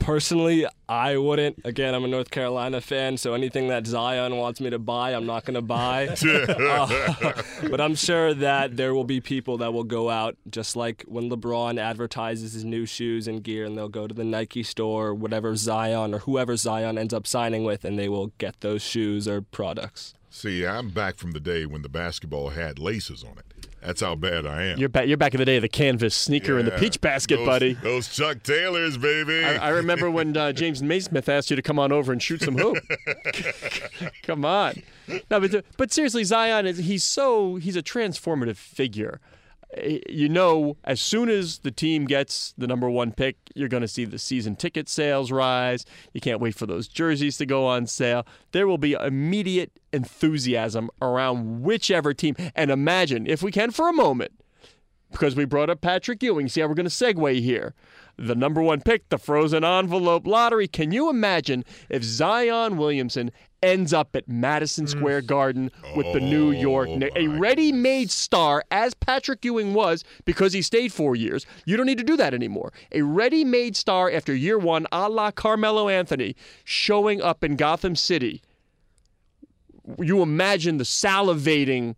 Personally, 0.00 0.66
I 0.88 1.18
wouldn't. 1.18 1.60
Again, 1.64 1.94
I'm 1.94 2.04
a 2.04 2.08
North 2.08 2.30
Carolina 2.30 2.80
fan, 2.80 3.16
so 3.16 3.34
anything 3.34 3.68
that 3.68 3.86
Zion 3.86 4.36
wants 4.36 4.60
me 4.60 4.70
to 4.70 4.78
buy, 4.78 5.14
I'm 5.14 5.26
not 5.26 5.44
going 5.44 5.54
to 5.54 5.62
buy. 5.62 6.16
Uh, 6.70 7.42
but 7.68 7.80
I'm 7.80 7.94
sure 7.94 8.32
that 8.32 8.76
there 8.76 8.94
will 8.94 9.04
be 9.04 9.20
people 9.20 9.58
that 9.58 9.72
will 9.72 9.84
go 9.84 10.08
out, 10.08 10.36
just 10.48 10.76
like 10.76 11.04
when 11.06 11.28
LeBron 11.28 11.78
advertises 11.78 12.52
his 12.54 12.64
new 12.64 12.86
shoes 12.86 13.28
and 13.28 13.42
gear, 13.42 13.64
and 13.64 13.76
they'll 13.76 13.88
go 13.88 14.06
to 14.06 14.14
the 14.14 14.24
Nike 14.24 14.62
store, 14.62 15.08
or 15.08 15.14
whatever 15.14 15.54
Zion 15.56 16.14
or 16.14 16.18
whoever 16.20 16.56
Zion 16.56 16.96
ends 16.96 17.12
up 17.12 17.26
signing 17.26 17.64
with, 17.64 17.84
and 17.84 17.98
they 17.98 18.08
will 18.08 18.28
get 18.38 18.60
those 18.60 18.82
shoes 18.82 19.28
or 19.28 19.42
products. 19.42 20.14
See, 20.30 20.64
I'm 20.64 20.90
back 20.90 21.18
from 21.18 21.32
the 21.32 21.40
day 21.40 21.66
when 21.66 21.82
the 21.82 21.88
basketball 21.88 22.50
had 22.50 22.78
laces 22.78 23.24
on 23.24 23.38
it. 23.38 23.59
That's 23.82 24.00
how 24.02 24.14
bad 24.14 24.46
I 24.46 24.64
am. 24.64 24.78
You're 24.78 24.88
back. 24.90 25.08
You're 25.08 25.16
back 25.16 25.32
in 25.34 25.38
the 25.38 25.44
day 25.44 25.56
of 25.56 25.62
the 25.62 25.68
canvas 25.68 26.14
sneaker 26.14 26.58
and 26.58 26.66
the 26.68 26.72
peach 26.72 27.00
basket, 27.00 27.36
Those- 27.36 27.46
buddy. 27.46 27.72
Those 27.74 28.08
Chuck 28.08 28.42
Taylors, 28.42 28.98
baby. 28.98 29.42
I, 29.44 29.56
I 29.56 29.68
remember 29.70 30.10
when 30.10 30.36
uh, 30.36 30.52
James 30.60 30.82
Naismith 30.82 31.28
asked 31.28 31.50
you 31.50 31.56
to 31.56 31.62
come 31.62 31.78
on 31.78 31.90
over 31.90 32.12
and 32.12 32.22
shoot 32.22 32.42
some 32.42 32.58
hoop. 32.58 32.76
come 34.22 34.44
on. 34.44 34.82
No, 35.30 35.40
but 35.40 35.64
but 35.76 35.92
seriously, 35.92 36.24
Zion 36.24 36.66
is 36.66 36.78
he's 36.78 37.04
so 37.04 37.56
he's 37.56 37.76
a 37.76 37.82
transformative 37.82 38.56
figure. 38.56 39.18
You 39.78 40.28
know, 40.28 40.76
as 40.84 41.00
soon 41.00 41.28
as 41.28 41.58
the 41.58 41.70
team 41.70 42.04
gets 42.04 42.54
the 42.58 42.66
number 42.66 42.90
one 42.90 43.12
pick, 43.12 43.36
you're 43.54 43.68
going 43.68 43.82
to 43.82 43.88
see 43.88 44.04
the 44.04 44.18
season 44.18 44.56
ticket 44.56 44.88
sales 44.88 45.30
rise. 45.30 45.84
You 46.12 46.20
can't 46.20 46.40
wait 46.40 46.56
for 46.56 46.66
those 46.66 46.88
jerseys 46.88 47.36
to 47.38 47.46
go 47.46 47.66
on 47.66 47.86
sale. 47.86 48.26
There 48.52 48.66
will 48.66 48.78
be 48.78 48.92
immediate 48.92 49.70
enthusiasm 49.92 50.90
around 51.00 51.62
whichever 51.62 52.12
team. 52.12 52.34
And 52.56 52.70
imagine, 52.70 53.26
if 53.26 53.42
we 53.42 53.52
can 53.52 53.70
for 53.70 53.88
a 53.88 53.92
moment, 53.92 54.32
because 55.10 55.36
we 55.36 55.44
brought 55.44 55.70
up 55.70 55.80
Patrick 55.80 56.22
Ewing. 56.22 56.48
See 56.48 56.60
how 56.60 56.68
we're 56.68 56.74
going 56.74 56.88
to 56.88 56.90
segue 56.90 57.40
here. 57.40 57.74
The 58.16 58.34
number 58.34 58.62
one 58.62 58.80
pick, 58.80 59.08
the 59.08 59.18
frozen 59.18 59.64
envelope 59.64 60.26
lottery. 60.26 60.68
Can 60.68 60.92
you 60.92 61.08
imagine 61.08 61.64
if 61.88 62.02
Zion 62.02 62.76
Williamson 62.76 63.30
ends 63.62 63.92
up 63.92 64.14
at 64.16 64.28
Madison 64.28 64.86
mm. 64.86 64.90
Square 64.90 65.22
Garden 65.22 65.70
with 65.96 66.12
the 66.12 66.20
New 66.20 66.48
oh 66.48 66.50
York 66.52 66.88
Oh, 66.88 66.96
Knicks. 66.96 67.16
A 67.16 67.28
ready-made 67.28 68.10
star, 68.10 68.64
as 68.70 68.94
Patrick 68.94 69.44
Ewing 69.44 69.74
was, 69.74 70.04
because 70.24 70.52
he 70.52 70.62
stayed 70.62 70.92
four 70.92 71.16
years. 71.16 71.46
You 71.64 71.76
don't 71.76 71.86
need 71.86 71.98
to 71.98 72.04
do 72.04 72.16
that 72.16 72.34
anymore. 72.34 72.72
A 72.92 73.02
ready-made 73.02 73.76
star 73.76 74.10
after 74.10 74.34
year 74.34 74.58
one, 74.58 74.86
a 74.92 75.08
la 75.08 75.30
Carmelo 75.30 75.88
Anthony, 75.88 76.36
showing 76.64 77.20
up 77.20 77.44
in 77.44 77.56
Gotham 77.56 77.96
City. 77.96 78.42
You 79.98 80.22
imagine 80.22 80.78
the 80.78 80.84
salivating 80.84 81.96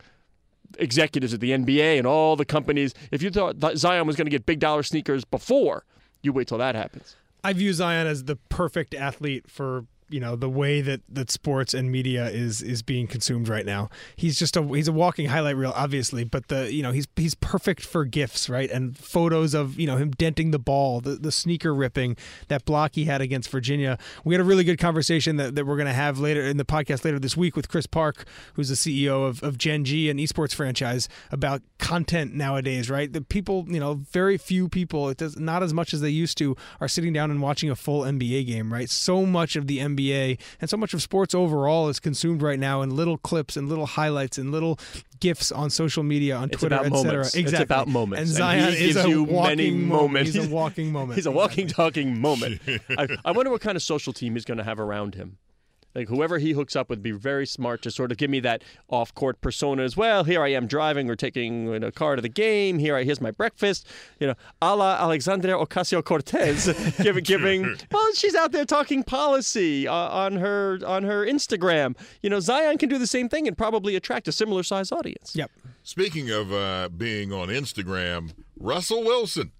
executives 0.78 1.34
at 1.34 1.40
the 1.40 1.50
NBA 1.50 1.98
and 1.98 2.06
all 2.06 2.36
the 2.36 2.44
companies. 2.44 2.94
If 3.10 3.22
you 3.22 3.30
thought 3.30 3.60
that 3.60 3.76
Zion 3.76 4.06
was 4.06 4.16
going 4.16 4.26
to 4.26 4.30
get 4.30 4.46
big 4.46 4.58
dollar 4.58 4.82
sneakers 4.82 5.24
before, 5.24 5.84
you 6.22 6.32
wait 6.32 6.48
till 6.48 6.58
that 6.58 6.74
happens. 6.74 7.16
I 7.44 7.52
view 7.52 7.72
Zion 7.72 8.06
as 8.06 8.24
the 8.24 8.36
perfect 8.36 8.94
athlete 8.94 9.50
for 9.50 9.86
you 10.12 10.20
know 10.20 10.36
the 10.36 10.48
way 10.48 10.80
that, 10.80 11.00
that 11.08 11.30
sports 11.30 11.74
and 11.74 11.90
media 11.90 12.28
is 12.28 12.62
is 12.62 12.82
being 12.82 13.06
consumed 13.06 13.48
right 13.48 13.66
now. 13.66 13.88
He's 14.16 14.38
just 14.38 14.56
a 14.56 14.62
he's 14.62 14.88
a 14.88 14.92
walking 14.92 15.26
highlight 15.26 15.56
reel, 15.56 15.72
obviously, 15.74 16.24
but 16.24 16.48
the 16.48 16.72
you 16.72 16.82
know 16.82 16.92
he's 16.92 17.06
he's 17.16 17.34
perfect 17.34 17.84
for 17.84 18.04
gifs, 18.04 18.48
right? 18.48 18.70
And 18.70 18.96
photos 18.96 19.54
of 19.54 19.78
you 19.78 19.86
know 19.86 19.96
him 19.96 20.10
denting 20.10 20.50
the 20.50 20.58
ball, 20.58 21.00
the, 21.00 21.12
the 21.16 21.32
sneaker 21.32 21.74
ripping, 21.74 22.16
that 22.48 22.64
block 22.64 22.92
he 22.94 23.04
had 23.04 23.20
against 23.20 23.50
Virginia. 23.50 23.98
We 24.24 24.34
had 24.34 24.40
a 24.40 24.44
really 24.44 24.64
good 24.64 24.78
conversation 24.78 25.36
that, 25.36 25.54
that 25.54 25.66
we're 25.66 25.76
going 25.76 25.86
to 25.86 25.92
have 25.92 26.18
later 26.18 26.42
in 26.42 26.56
the 26.56 26.64
podcast 26.64 27.04
later 27.04 27.18
this 27.18 27.36
week 27.36 27.56
with 27.56 27.68
Chris 27.68 27.86
Park, 27.86 28.24
who's 28.54 28.68
the 28.68 28.74
CEO 28.74 29.26
of, 29.26 29.42
of 29.42 29.58
Gen 29.58 29.84
G, 29.84 30.10
an 30.10 30.18
esports 30.18 30.54
franchise, 30.54 31.08
about 31.30 31.62
content 31.78 32.34
nowadays, 32.34 32.90
right? 32.90 33.12
The 33.12 33.20
people, 33.20 33.64
you 33.68 33.80
know, 33.80 33.94
very 33.94 34.36
few 34.36 34.68
people, 34.68 35.08
it 35.08 35.18
does 35.18 35.38
not 35.38 35.62
as 35.62 35.72
much 35.72 35.94
as 35.94 36.00
they 36.00 36.10
used 36.10 36.38
to, 36.38 36.56
are 36.80 36.88
sitting 36.88 37.12
down 37.12 37.30
and 37.30 37.40
watching 37.40 37.70
a 37.70 37.76
full 37.76 38.02
NBA 38.02 38.46
game, 38.46 38.72
right? 38.72 38.90
So 38.90 39.24
much 39.24 39.56
of 39.56 39.66
the 39.66 39.78
NBA 39.78 40.01
and 40.60 40.70
so 40.70 40.76
much 40.76 40.94
of 40.94 41.02
sports 41.02 41.34
overall 41.34 41.88
is 41.88 42.00
consumed 42.00 42.42
right 42.42 42.58
now 42.58 42.82
in 42.82 42.94
little 42.96 43.18
clips 43.18 43.56
and 43.56 43.68
little 43.68 43.86
highlights 43.86 44.38
and 44.38 44.50
little 44.50 44.78
gifs 45.20 45.52
on 45.52 45.70
social 45.70 46.02
media, 46.02 46.36
on 46.36 46.48
It's 46.50 46.58
Twitter, 46.58 46.76
etc. 46.76 47.20
Exactly. 47.20 47.42
It's 47.42 47.60
about 47.60 47.88
moments. 47.88 48.20
And 48.20 48.28
And 48.28 48.36
Zion 48.36 48.72
he 48.72 48.90
is 48.90 48.96
a 48.96 49.08
you 49.08 49.22
walking 49.22 49.86
moment. 49.86 50.26
He's 50.26 50.36
a 50.36 50.48
walking 50.48 50.92
moment. 50.92 51.14
He's 51.16 51.26
a 51.26 51.30
walking, 51.30 51.68
talking 51.68 52.20
moment. 52.20 52.60
I, 52.98 53.16
I 53.24 53.32
wonder 53.32 53.50
what 53.50 53.60
kind 53.60 53.76
of 53.76 53.82
social 53.82 54.12
team 54.12 54.34
he's 54.34 54.44
going 54.44 54.58
to 54.58 54.64
have 54.64 54.80
around 54.80 55.14
him. 55.14 55.38
Like 55.94 56.08
whoever 56.08 56.38
he 56.38 56.52
hooks 56.52 56.74
up 56.74 56.88
with, 56.88 57.02
be 57.02 57.10
very 57.10 57.46
smart 57.46 57.82
to 57.82 57.90
sort 57.90 58.10
of 58.12 58.18
give 58.18 58.30
me 58.30 58.40
that 58.40 58.62
off-court 58.88 59.40
persona 59.40 59.82
as 59.82 59.96
well. 59.96 60.24
Here 60.24 60.42
I 60.42 60.48
am 60.48 60.66
driving 60.66 61.10
or 61.10 61.16
taking 61.16 61.66
you 61.66 61.78
know, 61.78 61.88
a 61.88 61.92
car 61.92 62.16
to 62.16 62.22
the 62.22 62.28
game. 62.28 62.78
Here 62.78 62.96
I 62.96 63.04
here's 63.04 63.20
my 63.20 63.30
breakfast. 63.30 63.86
You 64.18 64.28
know, 64.28 64.34
a 64.60 64.74
la 64.74 64.94
Alexandria 64.94 65.56
Ocasio 65.56 66.02
Cortez, 66.04 66.66
giving 67.02 67.24
giving. 67.24 67.76
Well, 67.90 68.12
she's 68.14 68.34
out 68.34 68.52
there 68.52 68.64
talking 68.64 69.02
policy 69.02 69.86
uh, 69.86 69.94
on 69.94 70.36
her 70.36 70.78
on 70.86 71.02
her 71.04 71.26
Instagram. 71.26 71.96
You 72.22 72.30
know, 72.30 72.40
Zion 72.40 72.78
can 72.78 72.88
do 72.88 72.98
the 72.98 73.06
same 73.06 73.28
thing 73.28 73.46
and 73.46 73.56
probably 73.56 73.96
attract 73.96 74.28
a 74.28 74.32
similar 74.32 74.62
size 74.62 74.92
audience. 74.92 75.34
Yep. 75.34 75.50
Speaking 75.82 76.30
of 76.30 76.52
uh, 76.52 76.88
being 76.88 77.32
on 77.32 77.48
Instagram, 77.48 78.32
Russell 78.58 79.02
Wilson. 79.04 79.52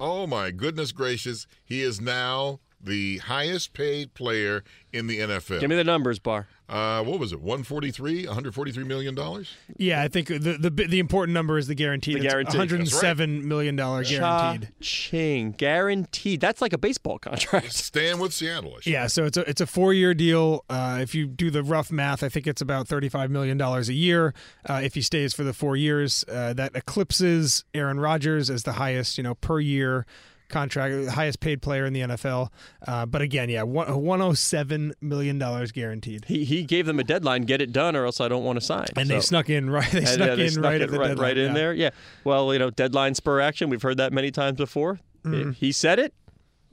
Oh 0.00 0.26
my 0.26 0.50
goodness 0.50 0.90
gracious, 0.90 1.46
he 1.64 1.80
is 1.80 2.00
now 2.00 2.58
the 2.84 3.18
highest 3.18 3.72
paid 3.72 4.14
player 4.14 4.62
in 4.92 5.06
the 5.06 5.18
NFL. 5.18 5.60
Give 5.60 5.70
me 5.70 5.76
the 5.76 5.84
numbers, 5.84 6.18
Barr. 6.18 6.46
uh, 6.68 7.02
what 7.02 7.18
was 7.18 7.32
it? 7.32 7.40
143, 7.40 8.26
143 8.26 8.84
million 8.84 9.14
dollars. 9.14 9.52
Yeah, 9.76 10.02
I 10.02 10.08
think 10.08 10.28
the 10.28 10.38
the 10.58 10.70
the 10.70 10.98
important 10.98 11.34
number 11.34 11.58
is 11.58 11.66
the 11.66 11.74
guaranteed. 11.74 12.16
The 12.16 12.20
It's 12.20 12.32
guaranteed. 12.32 12.58
One 12.58 12.68
hundred 12.68 12.88
seven 12.88 13.48
million 13.48 13.76
dollar 13.76 14.04
guaranteed. 14.04 14.72
Cha-ching. 14.80 15.52
Guaranteed. 15.52 16.40
That's 16.40 16.62
like 16.62 16.72
a 16.72 16.78
baseball 16.78 17.18
contract. 17.18 17.72
Staying 17.72 18.18
with 18.18 18.32
Seattle. 18.32 18.74
I 18.76 18.80
Yeah, 18.88 19.06
so 19.08 19.24
it's 19.24 19.36
a 19.36 19.48
it's 19.48 19.60
a 19.60 19.66
four 19.66 19.92
year 19.92 20.14
deal. 20.14 20.64
Uh, 20.70 20.98
if 21.00 21.14
you 21.14 21.26
do 21.26 21.50
the 21.50 21.62
rough 21.62 21.90
math, 21.90 22.22
I 22.22 22.28
think 22.28 22.46
it's 22.46 22.62
about 22.62 22.86
thirty 22.86 23.08
five 23.08 23.30
million 23.30 23.58
dollars 23.58 23.88
a 23.88 23.94
year. 23.94 24.34
Uh, 24.68 24.80
if 24.82 24.94
he 24.94 25.02
stays 25.02 25.34
for 25.34 25.42
the 25.42 25.52
four 25.52 25.76
years, 25.76 26.24
uh, 26.28 26.52
that 26.54 26.76
eclipses 26.76 27.64
Aaron 27.74 27.98
Rodgers 27.98 28.48
as 28.48 28.62
the 28.62 28.72
highest, 28.74 29.18
you 29.18 29.24
know, 29.24 29.34
per 29.34 29.60
year 29.60 30.06
contract, 30.48 31.08
highest 31.08 31.40
paid 31.40 31.62
player 31.62 31.86
in 31.86 31.92
the 31.92 32.00
NFL. 32.00 32.48
Uh, 32.86 33.06
but 33.06 33.22
again, 33.22 33.48
yeah, 33.48 33.62
one 33.62 34.22
oh 34.22 34.32
seven 34.34 34.92
million 35.00 35.38
dollars 35.38 35.72
guaranteed. 35.72 36.24
He, 36.26 36.44
he 36.44 36.64
gave 36.64 36.86
them 36.86 36.98
a 36.98 37.04
deadline, 37.04 37.42
get 37.42 37.60
it 37.60 37.72
done, 37.72 37.96
or 37.96 38.06
else 38.06 38.20
I 38.20 38.28
don't 38.28 38.44
want 38.44 38.58
to 38.58 38.64
sign. 38.64 38.86
And 38.96 39.08
they 39.08 39.20
snuck 39.20 39.50
in 39.50 39.70
right. 39.70 39.90
They 39.90 39.98
and, 39.98 40.08
snuck 40.08 40.28
yeah, 40.28 40.34
they 40.34 40.44
in 40.44 40.50
snuck 40.50 40.64
right 40.64 40.80
at 40.80 40.90
the 40.90 40.98
right, 40.98 41.08
deadline. 41.08 41.24
right 41.24 41.38
in 41.38 41.48
yeah. 41.48 41.54
there. 41.54 41.74
Yeah. 41.74 41.90
Well, 42.24 42.52
you 42.52 42.58
know, 42.58 42.70
deadline 42.70 43.14
spur 43.14 43.40
action. 43.40 43.70
We've 43.70 43.82
heard 43.82 43.98
that 43.98 44.12
many 44.12 44.30
times 44.30 44.56
before. 44.56 45.00
Mm-hmm. 45.24 45.52
He 45.52 45.72
said 45.72 45.98
it. 45.98 46.14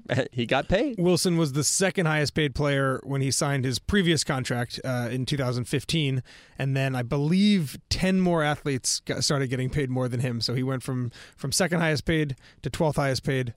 He 0.31 0.45
got 0.45 0.67
paid. 0.67 0.95
Wilson 0.97 1.37
was 1.37 1.53
the 1.53 1.63
second 1.63 2.05
highest 2.05 2.33
paid 2.33 2.55
player 2.55 2.99
when 3.03 3.21
he 3.21 3.31
signed 3.31 3.65
his 3.65 3.79
previous 3.79 4.23
contract 4.23 4.79
uh, 4.83 5.09
in 5.11 5.25
2015, 5.25 6.23
and 6.57 6.75
then 6.75 6.95
I 6.95 7.01
believe 7.03 7.77
10 7.89 8.19
more 8.19 8.43
athletes 8.43 8.99
got, 9.01 9.23
started 9.23 9.47
getting 9.47 9.69
paid 9.69 9.89
more 9.89 10.07
than 10.07 10.19
him. 10.19 10.41
So 10.41 10.53
he 10.53 10.63
went 10.63 10.83
from 10.83 11.11
from 11.35 11.51
second 11.51 11.79
highest 11.79 12.05
paid 12.05 12.35
to 12.61 12.69
12th 12.69 12.95
highest 12.95 13.23
paid, 13.23 13.53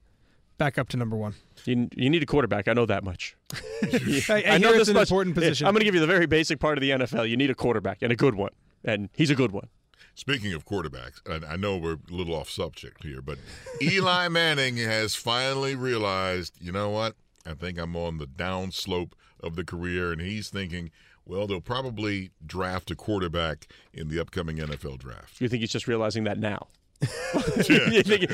back 0.58 0.78
up 0.78 0.88
to 0.90 0.96
number 0.96 1.16
one. 1.16 1.34
You, 1.64 1.88
you 1.96 2.10
need 2.10 2.22
a 2.22 2.26
quarterback. 2.26 2.68
I 2.68 2.72
know 2.72 2.86
that 2.86 3.04
much. 3.04 3.36
I, 4.28 4.44
I 4.46 4.58
know 4.58 4.72
this 4.72 4.88
an 4.88 4.94
much. 4.94 5.10
important 5.10 5.34
position. 5.34 5.66
I'm 5.66 5.72
going 5.72 5.80
to 5.80 5.84
give 5.84 5.94
you 5.94 6.00
the 6.00 6.06
very 6.06 6.26
basic 6.26 6.60
part 6.60 6.78
of 6.78 6.82
the 6.82 6.90
NFL. 6.90 7.28
You 7.28 7.36
need 7.36 7.50
a 7.50 7.54
quarterback 7.54 7.98
and 8.02 8.12
a 8.12 8.16
good 8.16 8.34
one, 8.34 8.50
and 8.84 9.08
he's 9.14 9.30
a 9.30 9.34
good 9.34 9.52
one. 9.52 9.68
Speaking 10.14 10.52
of 10.52 10.64
quarterbacks, 10.64 11.20
and 11.26 11.44
I 11.44 11.56
know 11.56 11.76
we're 11.76 11.94
a 11.94 12.12
little 12.12 12.34
off 12.34 12.50
subject 12.50 13.02
here, 13.02 13.22
but 13.22 13.38
Eli 13.82 14.28
Manning 14.30 14.76
has 14.76 15.14
finally 15.14 15.74
realized, 15.74 16.54
you 16.60 16.72
know 16.72 16.90
what? 16.90 17.16
I 17.46 17.54
think 17.54 17.78
I'm 17.78 17.96
on 17.96 18.18
the 18.18 18.26
downslope 18.26 19.12
of 19.40 19.56
the 19.56 19.64
career, 19.64 20.12
and 20.12 20.20
he's 20.20 20.48
thinking, 20.48 20.90
well, 21.26 21.46
they'll 21.46 21.60
probably 21.60 22.30
draft 22.44 22.90
a 22.90 22.96
quarterback 22.96 23.66
in 23.92 24.08
the 24.08 24.20
upcoming 24.20 24.58
NFL 24.58 24.98
draft. 24.98 25.40
You 25.40 25.48
think 25.48 25.60
he's 25.60 25.70
just 25.70 25.86
realizing 25.86 26.24
that 26.24 26.38
now? 26.38 26.68
you, 27.68 28.02
think, 28.02 28.30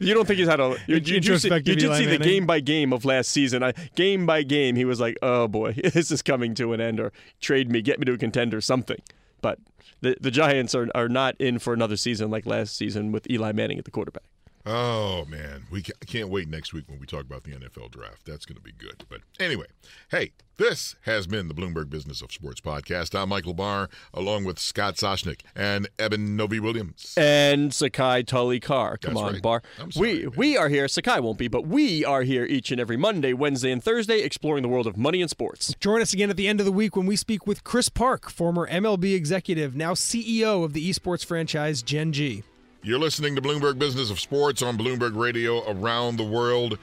you 0.00 0.14
don't 0.14 0.26
think 0.26 0.38
he's 0.38 0.48
had 0.48 0.60
a 0.60 0.76
you, 0.86 0.96
you, 0.96 1.20
you, 1.20 1.38
see, 1.38 1.48
you 1.48 1.60
did 1.60 1.80
see 1.96 2.06
the 2.06 2.18
game 2.18 2.46
by 2.46 2.60
game 2.60 2.92
of 2.92 3.04
last 3.04 3.30
season. 3.30 3.62
I, 3.62 3.72
game 3.96 4.24
by 4.24 4.42
game, 4.42 4.76
he 4.76 4.84
was 4.84 5.00
like, 5.00 5.16
"Oh 5.20 5.48
boy, 5.48 5.72
this 5.72 6.10
is 6.10 6.22
coming 6.22 6.54
to 6.54 6.72
an 6.72 6.80
end," 6.80 7.00
or 7.00 7.12
"Trade 7.40 7.70
me, 7.70 7.82
get 7.82 7.98
me 7.98 8.04
to 8.06 8.12
a 8.12 8.18
contender, 8.18 8.60
something." 8.60 9.00
But 9.44 9.58
the 10.00 10.16
the 10.18 10.30
Giants 10.30 10.74
are 10.74 10.88
are 10.94 11.06
not 11.06 11.38
in 11.38 11.58
for 11.58 11.74
another 11.74 11.98
season 11.98 12.30
like 12.30 12.46
last 12.46 12.74
season 12.74 13.12
with 13.12 13.30
Eli 13.30 13.52
Manning 13.52 13.78
at 13.78 13.84
the 13.84 13.90
quarterback. 13.90 14.22
Oh 14.66 15.26
man, 15.28 15.64
we 15.70 15.82
ca- 15.82 15.92
I 16.00 16.06
can't 16.06 16.30
wait 16.30 16.48
next 16.48 16.72
week 16.72 16.84
when 16.88 16.98
we 16.98 17.04
talk 17.06 17.20
about 17.20 17.44
the 17.44 17.50
NFL 17.50 17.90
draft. 17.90 18.24
That's 18.24 18.46
going 18.46 18.56
to 18.56 18.62
be 18.62 18.72
good. 18.72 19.04
But 19.10 19.20
anyway, 19.38 19.66
hey, 20.10 20.32
this 20.56 20.96
has 21.02 21.26
been 21.26 21.48
the 21.48 21.54
Bloomberg 21.54 21.90
Business 21.90 22.22
of 22.22 22.32
Sports 22.32 22.62
podcast. 22.62 23.14
I'm 23.14 23.28
Michael 23.28 23.52
Barr, 23.52 23.90
along 24.14 24.44
with 24.44 24.58
Scott 24.58 24.94
Soshnick 24.94 25.40
and 25.54 25.86
Eben 25.98 26.34
Novy-Williams. 26.34 27.12
and 27.18 27.74
Sakai 27.74 28.22
Tully 28.22 28.58
Carr. 28.58 28.96
Come 28.96 29.12
That's 29.14 29.22
on, 29.26 29.32
right. 29.34 29.42
Barr. 29.42 29.62
Sorry, 29.90 30.14
we 30.14 30.22
man. 30.22 30.32
we 30.34 30.56
are 30.56 30.70
here. 30.70 30.88
Sakai 30.88 31.20
won't 31.20 31.36
be, 31.36 31.48
but 31.48 31.66
we 31.66 32.02
are 32.02 32.22
here 32.22 32.46
each 32.46 32.70
and 32.70 32.80
every 32.80 32.96
Monday, 32.96 33.34
Wednesday, 33.34 33.70
and 33.70 33.84
Thursday, 33.84 34.20
exploring 34.20 34.62
the 34.62 34.68
world 34.68 34.86
of 34.86 34.96
money 34.96 35.20
and 35.20 35.28
sports. 35.28 35.74
Join 35.78 36.00
us 36.00 36.14
again 36.14 36.30
at 36.30 36.38
the 36.38 36.48
end 36.48 36.58
of 36.58 36.64
the 36.64 36.72
week 36.72 36.96
when 36.96 37.04
we 37.04 37.16
speak 37.16 37.46
with 37.46 37.64
Chris 37.64 37.90
Park, 37.90 38.30
former 38.30 38.66
MLB 38.68 39.14
executive, 39.14 39.76
now 39.76 39.92
CEO 39.92 40.64
of 40.64 40.72
the 40.72 40.88
esports 40.90 41.22
franchise 41.22 41.82
Gen 41.82 42.12
G. 42.14 42.44
You're 42.84 42.98
listening 42.98 43.34
to 43.34 43.40
Bloomberg 43.40 43.78
Business 43.78 44.10
of 44.10 44.20
Sports 44.20 44.60
on 44.60 44.76
Bloomberg 44.76 45.16
Radio 45.16 45.66
around 45.70 46.18
the 46.18 46.24
world. 46.24 46.78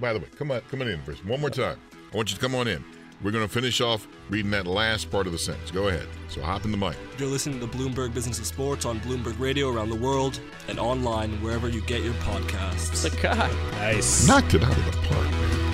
By 0.00 0.12
the 0.12 0.18
way, 0.18 0.26
come 0.36 0.50
on, 0.50 0.62
come 0.62 0.82
on 0.82 0.88
in 0.88 1.00
first. 1.02 1.24
One 1.24 1.40
more 1.40 1.48
time. 1.48 1.78
I 2.12 2.16
want 2.16 2.30
you 2.30 2.34
to 2.34 2.40
come 2.40 2.56
on 2.56 2.66
in. 2.66 2.84
We're 3.22 3.30
going 3.30 3.46
to 3.46 3.52
finish 3.52 3.80
off 3.80 4.08
reading 4.30 4.50
that 4.50 4.66
last 4.66 5.12
part 5.12 5.28
of 5.28 5.32
the 5.32 5.38
sentence. 5.38 5.70
Go 5.70 5.86
ahead. 5.86 6.08
So 6.26 6.42
hop 6.42 6.64
in 6.64 6.72
the 6.72 6.76
mic. 6.76 6.96
You're 7.18 7.28
listening 7.28 7.60
to 7.60 7.68
Bloomberg 7.68 8.12
Business 8.12 8.40
of 8.40 8.46
Sports 8.46 8.84
on 8.84 8.98
Bloomberg 8.98 9.38
Radio 9.38 9.72
around 9.72 9.90
the 9.90 9.96
world 9.96 10.40
and 10.66 10.80
online 10.80 11.40
wherever 11.40 11.68
you 11.68 11.82
get 11.82 12.02
your 12.02 12.14
podcasts. 12.14 12.92
Sakai. 12.96 13.48
Nice. 13.78 14.26
Knocked 14.26 14.54
it 14.54 14.64
out 14.64 14.76
of 14.76 14.84
the 14.86 15.06
park, 15.06 15.30
man. 15.30 15.73